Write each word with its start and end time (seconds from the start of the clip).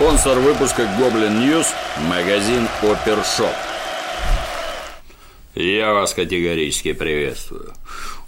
Спонсор 0.00 0.38
выпуска 0.38 0.88
Goblin 0.98 1.40
News– 1.40 1.74
магазин 2.08 2.66
Опершоп. 2.80 3.52
Я 5.54 5.92
вас 5.92 6.14
категорически 6.14 6.94
приветствую. 6.94 7.74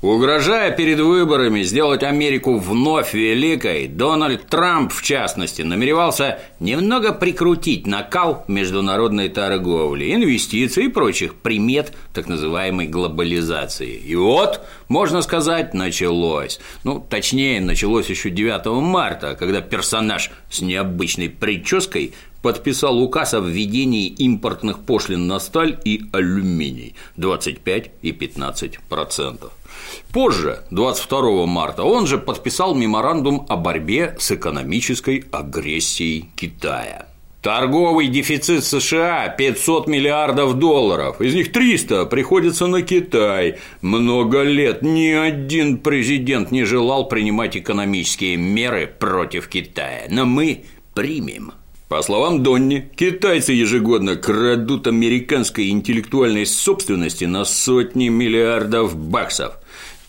Угрожая 0.02 0.72
перед 0.72 0.98
выборами 0.98 1.62
сделать 1.62 2.02
Америку 2.02 2.58
вновь 2.58 3.14
великой, 3.14 3.86
Дональд 3.86 4.48
Трамп, 4.48 4.92
в 4.92 5.00
частности, 5.00 5.62
намеревался 5.62 6.40
немного 6.59 7.12
прикрутить 7.12 7.86
накал 7.86 8.45
международной 8.48 9.28
торговли, 9.28 10.12
инвестиций 10.12 10.86
и 10.86 10.88
прочих 10.88 11.36
примет 11.36 11.92
так 12.12 12.27
называемой 12.27 12.88
глобализации. 12.88 13.95
И 13.95 14.16
вот, 14.16 14.62
можно 14.88 15.23
сказать, 15.23 15.73
началось. 15.73 16.59
Ну, 16.82 16.98
точнее, 16.98 17.60
началось 17.60 18.10
еще 18.10 18.30
9 18.30 18.82
марта, 18.82 19.37
когда 19.38 19.60
персонаж 19.60 20.32
с 20.50 20.62
необычной 20.62 21.30
прической 21.30 22.12
подписал 22.42 23.00
указ 23.00 23.34
о 23.34 23.38
введении 23.38 24.09
импортных 24.09 24.80
пошлин 24.80 25.28
на 25.28 25.38
сталь 25.38 25.78
и 25.84 26.06
алюминий 26.10 26.96
25 27.16 27.92
и 28.02 28.10
15 28.10 28.80
процентов. 28.88 29.52
Позже, 30.12 30.60
22 30.70 31.46
марта, 31.46 31.84
он 31.84 32.06
же 32.06 32.19
подписал 32.19 32.74
меморандум 32.74 33.46
о 33.48 33.56
борьбе 33.56 34.16
с 34.18 34.30
экономической 34.32 35.24
агрессией 35.30 36.30
Китая. 36.37 37.06
Торговый 37.42 38.06
дефицит 38.06 38.65
США 38.65 39.28
500 39.28 39.88
миллиардов 39.88 40.55
долларов, 40.60 41.20
из 41.20 41.34
них 41.34 41.51
300 41.51 42.06
приходится 42.06 42.68
на 42.68 42.82
Китай. 42.82 43.56
Много 43.80 44.42
лет 44.42 44.82
ни 44.82 45.09
один 45.09 45.78
президент 45.78 46.52
не 46.52 46.62
желал 46.62 47.09
принимать 47.09 47.56
экономические 47.56 48.37
меры 48.37 48.87
против 48.87 49.48
Китая, 49.48 50.04
но 50.09 50.24
мы 50.24 50.66
примем. 50.95 51.52
По 51.88 52.01
словам 52.01 52.45
Донни, 52.45 52.88
китайцы 52.96 53.52
ежегодно 53.52 54.15
крадут 54.16 54.87
американской 54.87 55.68
интеллектуальной 55.68 56.46
собственности 56.46 57.24
на 57.24 57.45
сотни 57.45 58.09
миллиардов 58.09 58.96
баксов. 58.96 59.59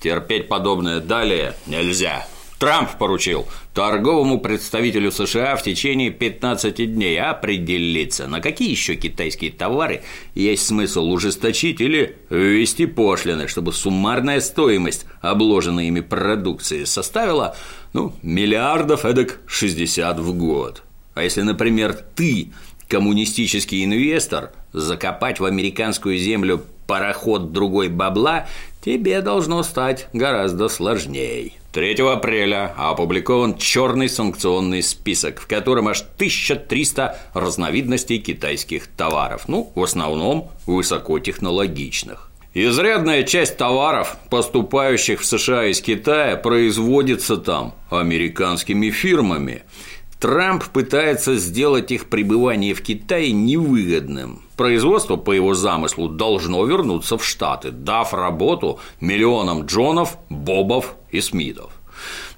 Терпеть 0.04 0.50
подобное 0.50 1.00
далее 1.00 1.56
нельзя. 1.66 2.28
Трамп 2.60 2.98
поручил 2.98 3.48
торговому 3.74 4.38
представителю 4.42 5.14
США 5.14 5.56
в 5.56 5.64
течение 5.64 6.12
15 6.12 6.94
дней 6.94 7.18
определиться, 7.22 8.28
на 8.28 8.42
какие 8.42 8.70
еще 8.70 8.96
китайские 8.96 9.52
товары 9.52 10.02
есть 10.36 10.66
смысл 10.66 11.10
ужесточить 11.10 11.80
или 11.80 12.18
ввести 12.30 12.86
пошлины, 12.86 13.48
чтобы 13.48 13.72
суммарная 13.72 14.42
стоимость 14.42 15.06
обложенной 15.22 15.88
ими 15.88 16.02
продукции 16.02 16.84
составила 16.84 17.56
ну, 17.94 18.14
миллиардов 18.22 19.06
эдак 19.06 19.40
60 19.48 20.20
в 20.20 20.34
год. 20.34 20.84
А 21.14 21.24
если, 21.24 21.44
например, 21.44 21.94
ты, 21.94 22.52
коммунистический 22.90 23.86
инвестор, 23.86 24.52
закопать 24.74 25.40
в 25.40 25.46
американскую 25.46 26.18
землю 26.18 26.66
пароход 26.88 27.52
другой 27.52 27.90
бабла, 27.90 28.48
тебе 28.84 29.22
должно 29.22 29.64
стать 29.64 30.08
гораздо 30.14 30.70
сложнее. 30.70 31.54
3 31.72 31.96
апреля 32.02 32.74
опубликован 32.78 33.58
черный 33.58 34.08
санкционный 34.08 34.84
список, 34.84 35.42
в 35.42 35.48
котором 35.48 35.88
аж 35.88 36.02
1300 36.02 37.18
разновидностей 37.34 38.20
китайских 38.20 38.88
товаров, 38.88 39.46
ну, 39.48 39.72
в 39.74 39.84
основном 39.84 40.52
высокотехнологичных. 40.68 42.30
Изрядная 42.54 43.24
часть 43.24 43.58
товаров, 43.58 44.18
поступающих 44.30 45.22
в 45.22 45.26
США 45.26 45.66
из 45.66 45.82
Китая, 45.82 46.38
производится 46.38 47.38
там 47.38 47.74
американскими 47.90 48.92
фирмами– 48.92 49.64
Трамп 50.24 50.64
пытается 50.70 51.36
сделать 51.36 51.92
их 51.92 52.06
пребывание 52.06 52.74
в 52.74 52.82
Китае 52.82 53.34
невыгодным. 53.34 54.42
Производство, 54.56 55.18
по 55.18 55.34
его 55.34 55.54
замыслу, 55.54 56.08
должно 56.08 56.66
вернуться 56.66 57.18
в 57.18 57.26
Штаты, 57.26 57.72
дав 57.72 58.14
работу 58.14 58.80
миллионам 59.02 59.66
Джонов, 59.66 60.18
Бобов 60.30 60.96
и 61.12 61.20
Смитов. 61.20 61.74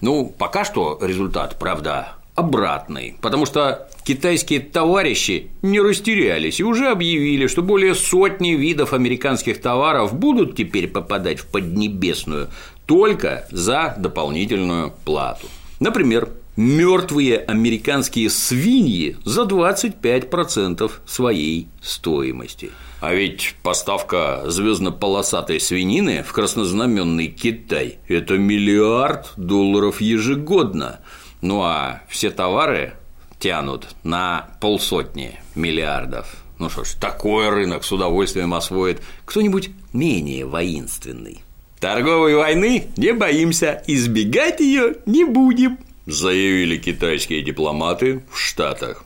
Ну, 0.02 0.34
пока 0.36 0.66
что 0.66 0.98
результат, 1.00 1.60
правда, 1.60 2.14
обратный, 2.34 3.18
потому 3.22 3.46
что 3.46 3.88
китайские 4.04 4.62
товарищи 4.62 5.52
не 5.62 5.80
растерялись 5.80 6.60
и 6.60 6.64
уже 6.64 6.88
объявили, 6.88 7.46
что 7.46 7.62
более 7.62 7.94
сотни 7.94 8.54
видов 8.54 8.94
американских 8.94 9.62
товаров 9.62 10.12
будут 10.12 10.56
теперь 10.56 10.88
попадать 10.88 11.38
в 11.38 11.46
Поднебесную 11.46 12.48
только 12.88 13.48
за 13.52 13.94
дополнительную 13.96 14.92
плату. 15.06 15.46
Например, 15.86 16.30
мертвые 16.58 17.38
американские 17.38 18.32
свиньи 18.32 19.18
за 19.24 19.44
25% 19.44 20.92
своей 21.06 21.68
стоимости. 21.80 22.72
А 23.02 23.14
ведь 23.14 23.54
поставка 23.62 24.42
звездно-полосатой 24.48 25.60
свинины 25.60 26.24
в 26.24 26.34
краснознаменный 26.34 27.28
Китай– 27.28 28.00
это 28.08 28.40
миллиард 28.40 29.34
долларов 29.38 30.02
ежегодно. 30.02 31.02
Ну 31.42 31.62
а 31.62 32.02
все 32.10 32.32
товары 32.32 32.96
тянут 33.38 33.90
на 34.04 34.58
полсотни 34.60 35.40
миллиардов. 35.54 36.36
Ну 36.58 36.72
что 36.72 36.84
ж, 36.84 36.96
такой 37.00 37.48
рынок 37.50 37.84
с 37.84 37.92
удовольствием 37.92 38.56
освоит 38.56 39.04
кто-нибудь 39.26 39.70
менее 39.94 40.48
воинственный. 40.48 41.45
Торговой 41.80 42.36
войны 42.36 42.86
не 42.98 43.14
боимся, 43.14 43.84
избегать 43.88 44.60
ее 44.60 44.96
не 45.06 45.26
будем 45.26 45.78
заявили 46.06 46.78
китайские 46.78 47.42
дипломаты 47.42 48.24
в 48.32 48.40
Штатах. 48.40 49.04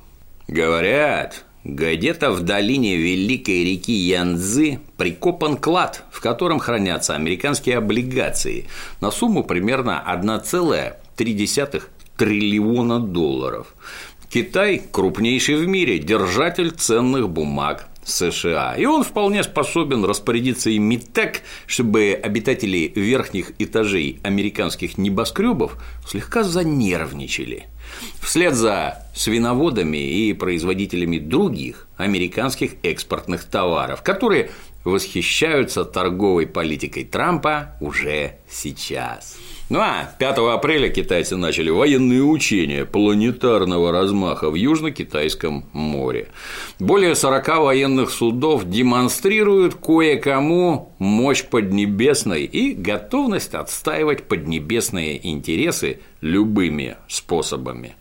Говорят, 0.48 1.46
где-то 1.64 2.32
в 2.32 2.42
долине 2.42 2.98
великой 2.98 3.64
реки 3.64 3.94
Янцзы 3.94 4.80
прикопан 4.98 5.58
клад, 5.58 6.04
в 6.12 6.22
котором 6.22 6.60
хранятся 6.60 7.16
американские 7.16 7.78
облигации 7.78 8.68
на 9.02 9.12
сумму 9.12 9.44
примерно 9.44 10.04
1,3 10.08 11.84
триллиона 12.18 13.00
долларов. 13.00 13.68
Китай– 14.30 14.82
крупнейший 14.92 15.56
в 15.56 15.68
мире 15.68 16.00
держатель 16.00 16.72
ценных 16.72 17.30
бумаг 17.30 17.88
США. 18.10 18.76
И 18.76 18.86
он 18.86 19.04
вполне 19.04 19.44
способен 19.44 20.04
распорядиться 20.06 20.70
ими 20.70 20.98
так, 20.98 21.42
чтобы 21.66 22.20
обитатели 22.22 22.92
верхних 22.96 23.54
этажей 23.60 24.20
американских 24.24 24.98
небоскребов 24.98 25.78
слегка 26.08 26.44
занервничали. 26.44 27.68
Вслед 28.22 28.54
за 28.56 29.06
свиноводами 29.16 29.98
и 29.98 30.34
производителями 30.34 31.18
других 31.18 31.88
американских 31.98 32.74
экспортных 32.84 33.46
товаров, 33.46 34.04
которые 34.04 34.52
восхищаются 34.84 35.86
торговой 35.86 36.48
политикой 36.48 37.04
Трампа 37.04 37.76
уже 37.82 38.38
сейчас. 38.50 39.38
Ну 39.70 39.80
а 39.80 40.10
5 40.18 40.38
апреля 40.56 40.90
китайцы 40.90 41.36
начали 41.36 41.70
военные 41.70 42.24
учения 42.24 42.86
планетарного 42.86 43.92
размаха 43.92 44.50
в 44.50 44.56
Южно-Китайском 44.56 45.66
море. 45.74 46.30
Более 46.80 47.14
40 47.14 47.48
военных 47.60 48.10
судов 48.10 48.68
демонстрируют 48.68 49.76
кое-кому 49.76 50.96
мощь 50.98 51.44
Поднебесной 51.44 52.46
и 52.46 52.74
готовность 52.74 53.54
отстаивать 53.54 54.24
поднебесные 54.24 55.30
интересы 55.30 56.00
любыми 56.22 56.98
способами. 57.08 57.96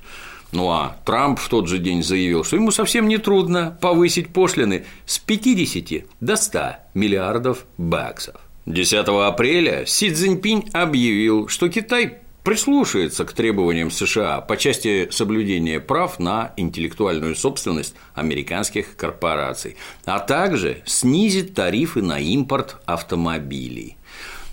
Ну 0.53 0.71
а 0.71 0.97
Трамп 1.05 1.39
в 1.39 1.51
тот 1.51 1.69
же 1.69 1.77
день 1.77 2.03
заявил, 2.03 2.45
что 2.45 2.57
ему 2.57 2.71
совсем 2.71 3.09
не 3.09 3.19
трудно 3.19 3.77
повысить 3.83 4.33
пошлины 4.33 4.87
с 5.05 5.19
50 5.19 6.05
до 6.21 6.37
100 6.37 6.61
миллиардов 6.95 7.67
баксов. 7.77 8.37
10 8.69 9.09
апреля 9.09 9.87
Си 9.87 10.13
Цзиньпинь 10.13 10.69
объявил, 10.75 11.49
что 11.49 11.71
Китай 11.71 12.19
прислушается 12.45 13.25
к 13.25 13.33
требованиям 13.33 13.91
США 13.91 14.43
по 14.43 14.59
части 14.59 15.09
соблюдения 15.11 15.81
прав 15.81 16.19
на 16.19 16.53
интеллектуальную 16.59 17.35
собственность 17.35 17.95
американских 18.15 18.95
корпораций, 18.97 19.77
а 20.05 20.19
также 20.19 20.83
снизит 20.85 21.55
тарифы 21.55 22.03
на 22.03 22.21
импорт 22.21 22.77
автомобилей. 22.85 23.97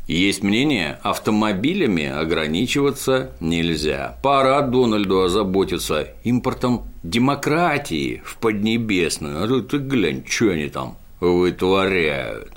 Есть 0.07 0.43
мнение, 0.43 0.97
автомобилями 1.03 2.05
ограничиваться 2.05 3.31
нельзя. 3.41 4.17
Пора 4.23 4.61
Дональду 4.61 5.23
озаботиться 5.23 6.07
импортом 6.23 6.83
демократии 7.03 8.21
в 8.23 8.37
Поднебесную. 8.37 9.43
А 9.43 9.61
ты 9.61 9.77
глянь, 9.77 10.23
что 10.25 10.51
они 10.51 10.69
там 10.69 10.97
вытворяют. 11.19 12.54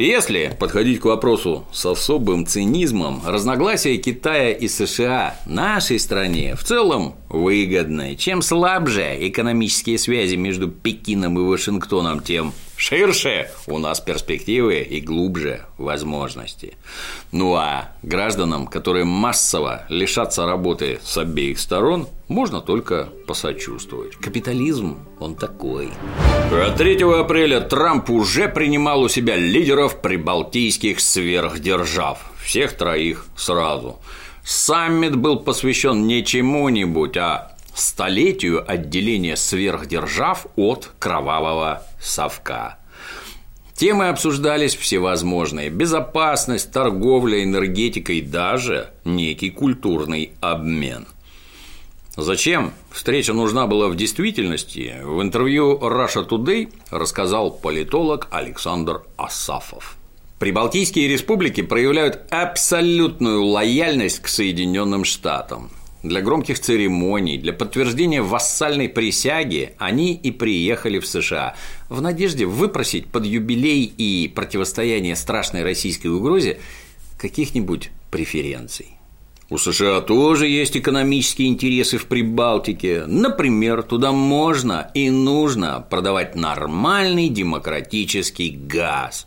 Если 0.00 0.56
подходить 0.58 1.00
к 1.00 1.04
вопросу 1.04 1.66
с 1.72 1.84
особым 1.84 2.46
цинизмом, 2.46 3.20
разногласия 3.22 3.98
Китая 3.98 4.50
и 4.50 4.66
США 4.66 5.38
нашей 5.44 5.98
стране 5.98 6.56
в 6.56 6.64
целом 6.64 7.16
выгодны. 7.28 8.16
Чем 8.16 8.40
слабже 8.40 9.14
экономические 9.28 9.98
связи 9.98 10.36
между 10.36 10.68
Пекином 10.68 11.38
и 11.38 11.42
Вашингтоном, 11.42 12.20
тем 12.20 12.54
Ширше 12.80 13.50
у 13.66 13.76
нас 13.76 14.00
перспективы 14.00 14.78
и 14.78 15.02
глубже 15.02 15.66
возможности. 15.76 16.78
Ну 17.30 17.54
а 17.54 17.92
гражданам, 18.02 18.66
которые 18.66 19.04
массово 19.04 19.84
лишатся 19.90 20.46
работы 20.46 20.98
с 21.04 21.18
обеих 21.18 21.60
сторон, 21.60 22.08
можно 22.28 22.62
только 22.62 23.10
посочувствовать. 23.26 24.16
Капитализм, 24.16 24.96
он 25.18 25.34
такой. 25.34 25.90
А 26.50 26.74
3 26.74 27.02
апреля 27.20 27.60
Трамп 27.60 28.08
уже 28.08 28.48
принимал 28.48 29.02
у 29.02 29.08
себя 29.10 29.36
лидеров 29.36 30.00
прибалтийских 30.00 31.00
сверхдержав. 31.00 32.32
Всех 32.42 32.78
троих 32.78 33.26
сразу. 33.36 33.98
Саммит 34.42 35.16
был 35.16 35.40
посвящен 35.40 36.06
не 36.06 36.24
чему-нибудь, 36.24 37.18
а 37.18 37.58
столетию 37.74 38.64
отделения 38.66 39.36
сверхдержав 39.36 40.46
от 40.56 40.92
кровавого 40.98 41.82
совка. 42.00 42.78
Темы 43.74 44.08
обсуждались 44.08 44.74
всевозможные– 44.74 45.70
безопасность, 45.70 46.70
торговля, 46.70 47.42
энергетика 47.42 48.12
и 48.12 48.20
даже 48.20 48.90
некий 49.04 49.50
культурный 49.50 50.32
обмен. 50.40 51.06
Зачем 52.16 52.72
встреча 52.90 53.32
нужна 53.32 53.66
была 53.66 53.88
в 53.88 53.96
действительности, 53.96 54.96
в 55.02 55.22
интервью 55.22 55.78
Russia 55.78 56.28
Today 56.28 56.70
рассказал 56.90 57.50
политолог 57.50 58.28
Александр 58.30 59.02
Асафов. 59.16 59.96
Прибалтийские 60.38 61.08
республики 61.08 61.62
проявляют 61.62 62.20
абсолютную 62.30 63.44
лояльность 63.44 64.20
к 64.20 64.28
Соединенным 64.28 65.04
Штатам. 65.04 65.70
Для 66.02 66.22
громких 66.22 66.58
церемоний, 66.58 67.36
для 67.36 67.52
подтверждения 67.52 68.22
вассальной 68.22 68.88
присяги 68.88 69.74
они 69.78 70.14
и 70.14 70.30
приехали 70.30 70.98
в 70.98 71.06
США 71.06 71.56
в 71.90 72.00
надежде 72.00 72.46
выпросить 72.46 73.08
под 73.08 73.26
юбилей 73.26 73.84
и 73.84 74.28
противостояние 74.34 75.16
страшной 75.16 75.62
российской 75.62 76.06
угрозе 76.06 76.60
каких-нибудь 77.18 77.90
преференций. 78.10 78.94
У 79.50 79.58
США 79.58 80.00
тоже 80.00 80.46
есть 80.46 80.76
экономические 80.76 81.48
интересы 81.48 81.98
в 81.98 82.06
Прибалтике. 82.06 83.02
Например, 83.06 83.82
туда 83.82 84.12
можно 84.12 84.92
и 84.94 85.10
нужно 85.10 85.84
продавать 85.90 86.36
нормальный 86.36 87.28
демократический 87.28 88.50
газ. 88.50 89.26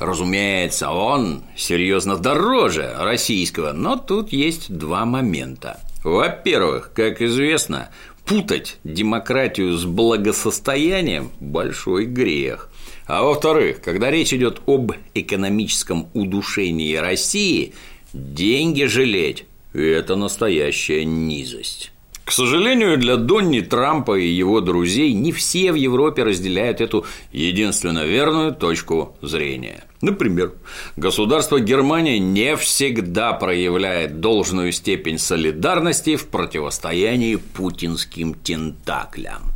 Разумеется, 0.00 0.90
он 0.90 1.44
серьезно 1.56 2.16
дороже 2.16 2.92
российского, 2.98 3.72
но 3.72 3.94
тут 3.94 4.32
есть 4.32 4.76
два 4.76 5.04
момента. 5.04 5.78
Во-первых, 6.02 6.90
как 6.92 7.22
известно, 7.22 7.90
путать 8.24 8.78
демократию 8.84 9.76
с 9.76 9.84
благосостоянием– 9.84 11.30
большой 11.40 12.06
грех. 12.06 12.70
А 13.06 13.22
во-вторых, 13.22 13.80
когда 13.82 14.10
речь 14.10 14.32
идет 14.32 14.62
об 14.66 14.92
экономическом 15.14 16.08
удушении 16.14 16.94
России, 16.96 17.74
деньги 18.12 18.84
жалеть– 18.84 19.44
это 19.72 20.16
настоящая 20.16 21.04
низость. 21.04 21.92
К 22.24 22.30
сожалению, 22.30 22.98
для 22.98 23.16
Донни 23.16 23.60
Трампа 23.60 24.18
и 24.18 24.26
его 24.26 24.60
друзей 24.60 25.12
не 25.12 25.32
все 25.32 25.72
в 25.72 25.74
Европе 25.74 26.22
разделяют 26.22 26.80
эту 26.80 27.04
единственно 27.32 28.04
верную 28.04 28.54
точку 28.54 29.16
зрения. 29.20 29.84
Например, 30.02 30.52
государство 30.96 31.60
Германия 31.60 32.18
не 32.18 32.56
всегда 32.56 33.32
проявляет 33.34 34.18
должную 34.18 34.72
степень 34.72 35.16
солидарности 35.16 36.16
в 36.16 36.26
противостоянии 36.26 37.36
путинским 37.36 38.34
тентаклям. 38.34 39.52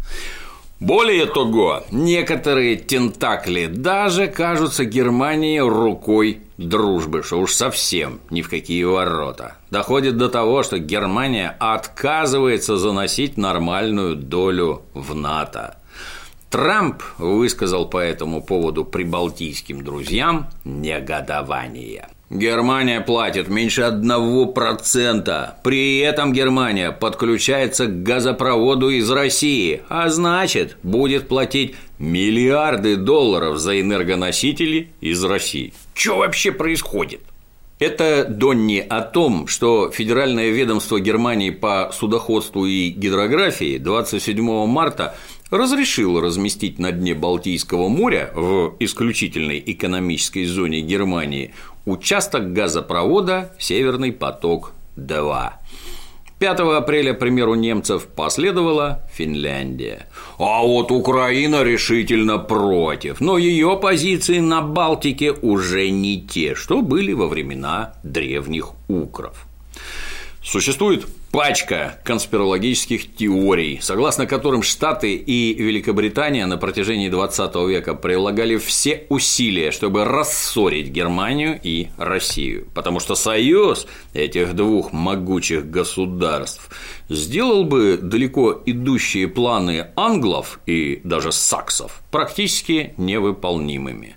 Более 0.79 1.27
того, 1.27 1.83
некоторые 1.91 2.77
тентакли 2.77 3.67
даже 3.67 4.29
кажутся 4.29 4.85
Германии 4.85 5.59
рукой 5.59 6.43
дружбы, 6.59 7.25
что 7.25 7.41
уж 7.41 7.53
совсем 7.53 8.21
ни 8.31 8.43
в 8.43 8.49
какие 8.49 8.85
ворота. 8.85 9.57
Доходит 9.71 10.17
до 10.17 10.29
того, 10.29 10.63
что 10.63 10.79
Германия 10.79 11.57
отказывается 11.59 12.77
заносить 12.77 13.37
нормальную 13.37 14.15
долю 14.15 14.83
в 14.95 15.13
НАТО. 15.15 15.77
Трамп 16.51 17.03
высказал 17.19 17.89
по 17.89 17.99
этому 17.99 18.43
поводу 18.43 18.85
прибалтийским 18.85 19.83
друзьям 19.83 20.49
негодование. 20.65 22.09
Германия 22.29 23.01
платит 23.01 23.49
меньше 23.49 23.83
одного 23.83 24.47
процента. 24.47 25.59
При 25.63 25.99
этом 25.99 26.33
Германия 26.33 26.91
подключается 26.91 27.87
к 27.87 28.03
газопроводу 28.03 28.91
из 28.91 29.09
России, 29.11 29.83
а 29.89 30.09
значит, 30.09 30.77
будет 30.83 31.29
платить 31.29 31.77
миллиарды 32.01 32.97
долларов 32.97 33.59
за 33.59 33.81
энергоносители 33.81 34.91
из 35.01 35.23
России. 35.25 35.73
Что 35.95 36.19
вообще 36.19 36.51
происходит? 36.51 37.21
Это 37.79 38.25
Донни 38.25 38.79
о 38.79 39.03
том, 39.03 39.47
что 39.47 39.91
Федеральное 39.91 40.49
ведомство 40.49 40.99
Германии 40.99 41.51
по 41.51 41.91
судоходству 41.93 42.65
и 42.65 42.89
гидрографии 42.89 43.77
27 43.77 44.67
марта 44.67 45.15
разрешило 45.51 46.21
разместить 46.21 46.79
на 46.79 46.93
дне 46.93 47.15
Балтийского 47.15 47.89
моря 47.89 48.31
в 48.35 48.75
исключительной 48.81 49.63
экономической 49.65 50.45
зоне 50.45 50.81
Германии 50.81 51.55
участок 51.85 52.53
газопровода 52.53 53.53
«Северный 53.59 54.13
поток-2». 54.13 55.53
5 56.39 56.61
апреля, 56.61 57.15
примеру 57.15 57.55
немцев, 57.55 58.09
последовала 58.09 59.01
Финляндия. 59.11 60.07
А 60.39 60.63
вот 60.63 60.93
Украина 60.93 61.63
решительно 61.63 62.37
против, 62.37 63.21
но 63.21 63.39
ее 63.39 63.79
позиции 63.81 64.41
на 64.41 64.61
Балтике 64.61 65.33
уже 65.33 65.89
не 65.89 66.21
те, 66.21 66.55
что 66.55 66.83
были 66.83 67.15
во 67.15 67.27
времена 67.27 67.95
древних 68.03 68.73
укров. 68.89 69.47
Существует 70.43 71.07
пачка 71.37 71.99
конспирологических 72.03 73.15
теорий, 73.15 73.79
согласно 73.83 74.25
которым 74.25 74.63
Штаты 74.63 75.17
и 75.17 75.53
Великобритания 75.53 76.47
на 76.47 76.57
протяжении 76.57 77.11
20 77.11 77.55
века 77.69 77.95
прилагали 77.95 78.57
все 78.57 79.05
усилия, 79.11 79.71
чтобы 79.71 80.07
рассорить 80.07 80.89
Германию 80.89 81.61
и 81.63 81.89
Россию, 81.99 82.69
потому 82.75 83.01
что 83.01 83.15
союз 83.15 83.87
этих 84.15 84.55
двух 84.55 84.95
могучих 84.95 85.69
государств 85.71 86.71
сделал 87.11 87.65
бы 87.65 87.99
далеко 88.01 88.63
идущие 88.65 89.29
планы 89.29 89.89
англов 89.95 90.61
и 90.65 91.03
даже 91.05 91.33
саксов 91.33 92.01
практически 92.11 92.95
невыполнимыми. 92.97 94.17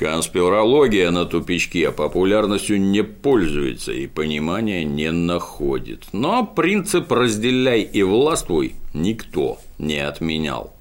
Конспирология 0.00 1.10
на 1.10 1.26
тупичке 1.26 1.90
популярностью 1.90 2.80
не 2.80 3.04
пользуется 3.04 3.92
и 3.92 4.06
понимания 4.06 4.82
не 4.82 5.12
находит. 5.12 6.04
Но 6.12 6.46
принцип 6.46 7.12
«разделяй 7.12 7.82
и 7.82 8.02
властвуй» 8.02 8.76
никто 8.94 9.58
не 9.76 9.98
отменял. 9.98 10.72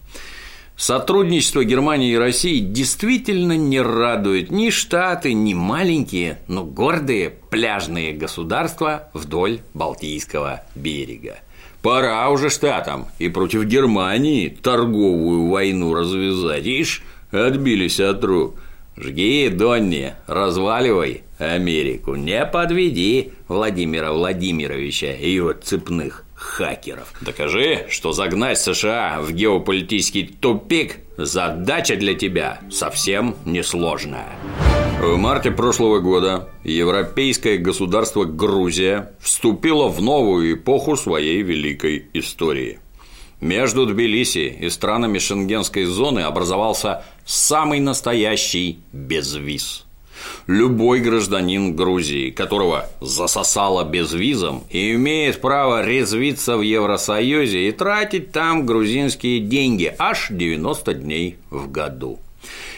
Сотрудничество 0.77 1.65
Германии 1.65 2.13
и 2.13 2.17
России 2.17 2.59
действительно 2.59 3.57
не 3.57 3.81
радует 3.81 4.51
ни 4.51 4.69
Штаты, 4.69 5.33
ни 5.33 5.53
маленькие, 5.53 6.39
но 6.47 6.63
гордые 6.63 7.29
пляжные 7.29 8.13
государства 8.13 9.09
вдоль 9.13 9.59
Балтийского 9.73 10.61
берега. 10.75 11.39
Пора 11.81 12.29
уже 12.29 12.49
Штатам 12.49 13.07
и 13.19 13.27
против 13.27 13.65
Германии 13.65 14.47
торговую 14.47 15.49
войну 15.49 15.93
развязать. 15.93 16.65
Ишь, 16.65 17.03
отбились 17.31 17.99
от 17.99 18.23
рук– 18.23 18.55
Жги, 18.99 19.47
Донни, 19.49 20.13
разваливай 20.27 21.23
Америку, 21.37 22.15
не 22.15 22.45
подведи 22.45 23.31
Владимира 23.47 24.11
Владимировича 24.11 25.13
и 25.13 25.31
его 25.31 25.53
цепных 25.53 26.25
хакеров. 26.35 27.13
Докажи, 27.21 27.85
что 27.89 28.11
загнать 28.11 28.59
США 28.59 29.21
в 29.21 29.31
геополитический 29.31 30.27
тупик 30.27 30.97
задача 31.15 31.95
для 31.95 32.13
тебя 32.13 32.59
совсем 32.69 33.35
несложная. 33.45 34.35
В 35.01 35.15
марте 35.15 35.51
прошлого 35.51 35.99
года 35.99 36.49
европейское 36.65 37.57
государство 37.57 38.25
Грузия 38.25 39.13
вступило 39.21 39.87
в 39.87 40.01
новую 40.01 40.55
эпоху 40.55 40.97
своей 40.97 41.41
великой 41.41 42.07
истории– 42.13 42.79
между 43.41 43.85
Тбилиси 43.85 44.55
и 44.59 44.69
странами 44.69 45.19
шенгенской 45.19 45.85
зоны 45.85 46.21
образовался 46.21 47.03
самый 47.25 47.79
настоящий 47.79 48.79
безвиз. 48.91 49.85
Любой 50.47 50.99
гражданин 50.99 51.75
Грузии, 51.75 52.31
которого 52.31 52.89
засосало 52.99 53.85
безвизом, 53.85 54.63
имеет 54.69 55.39
право 55.39 55.85
резвиться 55.85 56.57
в 56.57 56.61
Евросоюзе 56.61 57.69
и 57.69 57.71
тратить 57.71 58.31
там 58.31 58.65
грузинские 58.65 59.39
деньги 59.39 59.93
аж 59.97 60.27
90 60.29 60.93
дней 60.95 61.37
в 61.49 61.71
году. 61.71 62.19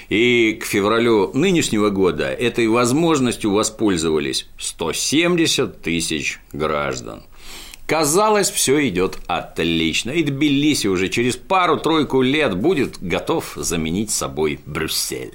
И 0.10 0.60
к 0.62 0.65
февралю 0.65 1.32
нынешнего 1.34 1.89
года 1.89 2.25
этой 2.25 2.68
возможностью 2.68 3.51
воспользовались 3.51 4.48
170 4.58 5.82
тысяч 5.82 6.41
граждан. 6.51 7.24
Казалось, 7.91 8.50
все 8.50 8.88
идет 8.88 9.17
отлично, 9.27 10.12
и 10.12 10.24
Тбилиси 10.24 10.88
уже 10.88 11.10
через 11.10 11.36
пару-тройку 11.36 12.21
лет 12.21 12.55
будет 12.55 13.03
готов 13.03 13.51
заменить 13.57 14.12
собой 14.12 14.62
Брюссель. 14.65 15.33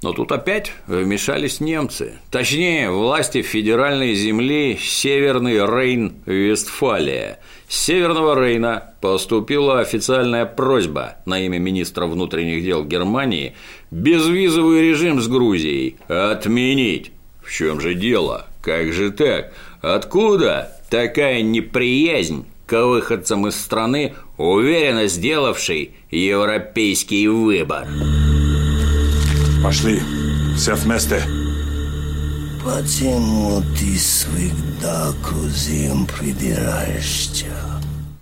Но 0.00 0.14
тут 0.14 0.32
опять 0.32 0.72
вмешались 0.86 1.60
немцы. 1.60 2.14
Точнее, 2.30 2.90
власти 2.90 3.42
федеральной 3.42 4.14
земли 4.14 4.78
Северный 4.80 5.58
Рейн-Вестфалия. 5.58 7.40
С 7.68 7.76
Северного 7.76 8.42
Рейна 8.42 8.94
поступила 9.02 9.80
официальная 9.80 10.46
просьба 10.46 11.16
на 11.26 11.44
имя 11.44 11.58
министра 11.58 12.06
внутренних 12.06 12.64
дел 12.64 12.86
Германии 12.86 13.54
безвизовый 13.90 14.80
режим 14.80 15.20
с 15.20 15.28
Грузией 15.28 15.98
отменить. 16.08 17.12
В 17.42 17.52
чем 17.52 17.82
же 17.82 17.92
дело? 17.92 18.46
Как 18.62 18.94
же 18.94 19.10
так? 19.10 19.52
Откуда 19.82 20.75
такая 20.88 21.42
неприязнь 21.42 22.46
к 22.66 22.84
выходцам 22.84 23.46
из 23.46 23.56
страны, 23.56 24.14
уверенно 24.36 25.06
сделавшей 25.06 25.92
европейский 26.10 27.28
выбор? 27.28 27.86
Пошли, 29.62 30.00
все 30.56 30.74
вместе. 30.74 31.22
Почему 32.64 33.62
ты 33.78 33.96
всегда 33.96 35.12
к 35.12 35.28
грузинам 35.28 36.06
придираешься? 36.06 37.46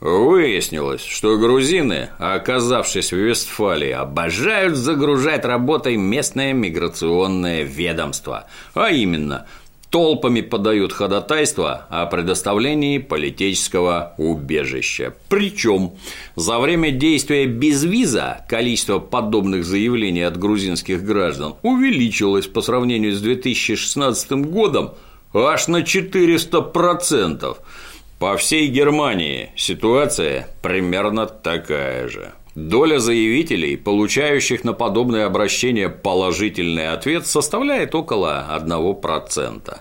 Выяснилось, 0.00 1.02
что 1.02 1.38
грузины, 1.38 2.10
оказавшись 2.18 3.10
в 3.10 3.16
Вестфалии, 3.16 3.90
обожают 3.90 4.76
загружать 4.76 5.46
работой 5.46 5.96
местное 5.96 6.52
миграционное 6.52 7.62
ведомство, 7.62 8.46
а 8.74 8.90
именно– 8.90 9.46
толпами 9.94 10.40
подают 10.40 10.92
ходатайство 10.92 11.86
о 11.88 12.06
предоставлении 12.06 12.98
политического 12.98 14.14
убежища. 14.18 15.14
Причем 15.28 15.92
за 16.34 16.58
время 16.58 16.90
действия 16.90 17.46
безвиза 17.46 18.44
количество 18.48 18.98
подобных 18.98 19.64
заявлений 19.64 20.22
от 20.22 20.36
грузинских 20.36 21.04
граждан 21.04 21.54
увеличилось 21.62 22.48
по 22.48 22.60
сравнению 22.60 23.14
с 23.14 23.20
2016 23.20 24.32
годом 24.32 24.94
аж 25.32 25.68
на 25.68 25.82
400%. 25.82 27.56
По 28.18 28.36
всей 28.36 28.66
Германии 28.66 29.52
ситуация 29.54 30.48
примерно 30.60 31.26
такая 31.26 32.08
же. 32.08 32.32
Доля 32.54 33.00
заявителей, 33.00 33.76
получающих 33.76 34.62
на 34.62 34.74
подобное 34.74 35.26
обращение 35.26 35.88
положительный 35.88 36.92
ответ, 36.92 37.26
составляет 37.26 37.94
около 37.96 38.46
1%. 38.56 39.76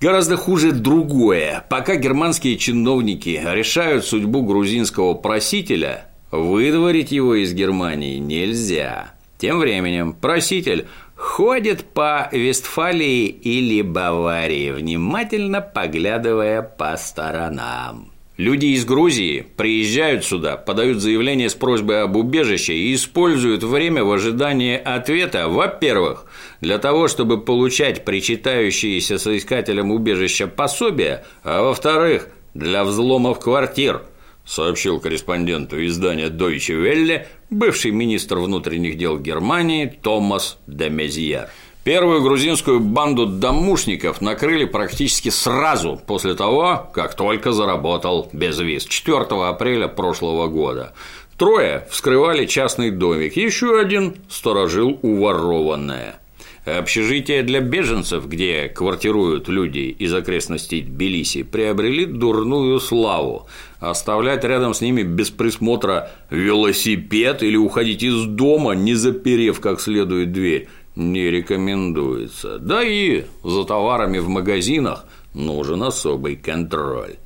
Гораздо 0.00 0.36
хуже 0.36 0.70
другое. 0.70 1.64
Пока 1.68 1.96
германские 1.96 2.58
чиновники 2.58 3.42
решают 3.44 4.04
судьбу 4.04 4.42
грузинского 4.42 5.14
просителя, 5.14 6.06
выдворить 6.30 7.10
его 7.10 7.34
из 7.34 7.52
Германии 7.52 8.18
нельзя. 8.18 9.14
Тем 9.38 9.58
временем 9.58 10.12
проситель 10.12 10.86
ходит 11.16 11.84
по 11.84 12.28
Вестфалии 12.30 13.26
или 13.26 13.82
Баварии, 13.82 14.70
внимательно 14.70 15.60
поглядывая 15.60 16.62
по 16.62 16.96
сторонам. 16.96 18.13
Люди 18.36 18.66
из 18.66 18.84
Грузии 18.84 19.46
приезжают 19.56 20.24
сюда, 20.24 20.56
подают 20.56 21.00
заявление 21.00 21.48
с 21.48 21.54
просьбой 21.54 22.02
об 22.02 22.16
убежище 22.16 22.74
и 22.74 22.94
используют 22.94 23.62
время 23.62 24.02
в 24.02 24.10
ожидании 24.10 24.76
ответа, 24.76 25.48
во-первых, 25.48 26.26
для 26.60 26.78
того, 26.78 27.06
чтобы 27.06 27.40
получать 27.40 28.04
причитающиеся 28.04 29.18
соискателям 29.18 29.92
убежища 29.92 30.48
пособия, 30.48 31.24
а 31.44 31.62
во-вторых, 31.62 32.28
для 32.54 32.82
взломов 32.82 33.38
квартир, 33.38 34.02
сообщил 34.44 34.98
корреспонденту 34.98 35.84
издания 35.86 36.28
Deutsche 36.28 36.74
Welle 36.74 37.26
бывший 37.50 37.92
министр 37.92 38.38
внутренних 38.38 38.96
дел 38.96 39.16
Германии 39.16 39.86
Томас 40.02 40.58
де 40.66 40.90
Мезьяр. 40.90 41.50
Первую 41.84 42.22
грузинскую 42.22 42.80
банду 42.80 43.26
домушников 43.26 44.22
накрыли 44.22 44.64
практически 44.64 45.28
сразу 45.28 46.00
после 46.06 46.34
того, 46.34 46.90
как 46.94 47.14
только 47.14 47.52
заработал 47.52 48.30
безвиз 48.32 48.86
4 48.86 49.26
апреля 49.46 49.88
прошлого 49.88 50.46
года. 50.46 50.94
Трое 51.36 51.86
вскрывали 51.90 52.46
частный 52.46 52.90
домик, 52.90 53.36
еще 53.36 53.78
один 53.78 54.16
сторожил 54.30 54.98
уворованное. 55.02 56.18
Общежития 56.64 57.42
для 57.42 57.60
беженцев, 57.60 58.26
где 58.26 58.68
квартируют 58.70 59.48
люди 59.48 59.94
из 59.98 60.14
окрестностей 60.14 60.80
Тбилиси, 60.80 61.42
приобрели 61.42 62.06
дурную 62.06 62.80
славу. 62.80 63.46
Оставлять 63.80 64.44
рядом 64.44 64.72
с 64.72 64.80
ними 64.80 65.02
без 65.02 65.28
присмотра 65.28 66.10
велосипед 66.30 67.42
или 67.42 67.56
уходить 67.56 68.02
из 68.02 68.24
дома, 68.24 68.72
не 68.72 68.94
заперев 68.94 69.60
как 69.60 69.78
следует 69.78 70.32
дверь, 70.32 70.68
не 70.96 71.30
рекомендуется. 71.30 72.58
Да 72.58 72.82
и 72.82 73.24
за 73.42 73.64
товарами 73.64 74.18
в 74.18 74.28
магазинах 74.28 75.06
нужен 75.34 75.82
особый 75.82 76.36
контроль. 76.36 77.16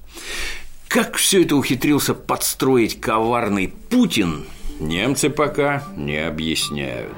Как 0.88 1.16
все 1.16 1.42
это 1.42 1.56
ухитрился 1.56 2.14
подстроить 2.14 2.98
коварный 2.98 3.68
Путин, 3.90 4.46
немцы 4.80 5.28
пока 5.28 5.84
не 5.96 6.16
объясняют. 6.16 7.12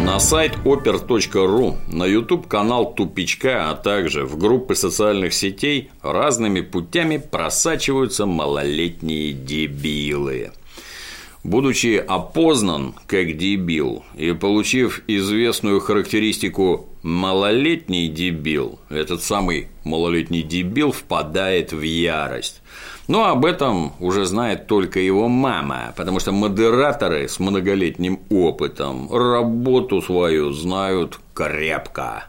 На 0.00 0.18
сайт 0.18 0.56
oper.ru, 0.64 1.76
на 1.88 2.04
YouTube 2.04 2.48
канал 2.48 2.94
Тупичка, 2.94 3.70
а 3.70 3.74
также 3.74 4.24
в 4.24 4.38
группы 4.38 4.74
социальных 4.74 5.34
сетей 5.34 5.90
разными 6.02 6.62
путями 6.62 7.18
просачиваются 7.18 8.24
малолетние 8.24 9.32
дебилы. 9.32 10.52
Будучи 11.44 11.96
опознан 11.96 12.94
как 13.06 13.36
дебил 13.36 14.04
и 14.16 14.32
получив 14.32 15.02
известную 15.08 15.80
характеристику 15.80 16.88
«малолетний 17.02 18.06
дебил», 18.06 18.78
этот 18.88 19.22
самый 19.22 19.68
малолетний 19.82 20.42
дебил 20.42 20.92
впадает 20.92 21.72
в 21.72 21.82
ярость. 21.82 22.62
Но 23.08 23.24
об 23.24 23.44
этом 23.44 23.92
уже 23.98 24.24
знает 24.24 24.68
только 24.68 25.00
его 25.00 25.26
мама, 25.26 25.92
потому 25.96 26.20
что 26.20 26.30
модераторы 26.30 27.28
с 27.28 27.40
многолетним 27.40 28.20
опытом 28.30 29.12
работу 29.12 30.00
свою 30.00 30.52
знают 30.52 31.18
крепко. 31.34 32.26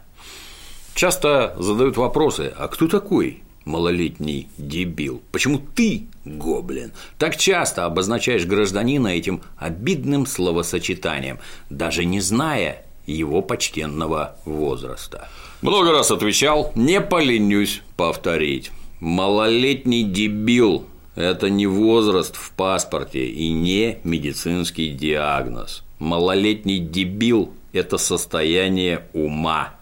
Часто 0.96 1.56
задают 1.60 1.98
вопросы, 1.98 2.52
а 2.58 2.68
кто 2.68 2.88
такой 2.88 3.44
малолетний 3.66 4.48
дебил? 4.58 5.22
Почему 5.32 5.60
ты, 5.60 6.08
гоблин, 6.26 6.92
так 7.18 7.38
часто 7.38 7.86
обозначаешь 7.86 8.46
гражданина 8.46 9.08
этим 9.10 9.42
обидным 9.58 10.26
словосочетанием, 10.26 11.40
даже 11.70 12.06
не 12.06 12.20
зная 12.20 12.86
его 13.06 13.42
почтенного 13.42 14.38
возраста? 14.46 15.30
Много 15.62 15.92
раз 15.92 16.12
отвечал, 16.12 16.72
не 16.76 17.02
поленюсь 17.02 17.82
повторить. 17.96 18.72
Малолетний 19.00 20.04
дебил– 20.04 20.88
это 21.16 21.50
не 21.50 21.68
возраст 21.68 22.36
в 22.36 22.52
паспорте 22.52 23.26
и 23.28 23.52
не 23.52 24.00
медицинский 24.04 24.90
диагноз. 24.90 25.84
Малолетний 26.00 26.80
дебил– 26.80 27.54
это 27.74 27.98
состояние 27.98 29.06
ума, 29.14 29.76